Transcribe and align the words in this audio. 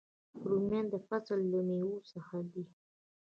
رومیان 0.49 0.85
د 0.93 0.95
فصل 1.07 1.39
له 1.51 1.59
میوو 1.67 2.05
څخه 2.11 2.37
دي 2.51 2.63